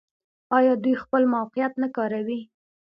[0.57, 2.39] آیا دوی خپل موقعیت نه کاروي؟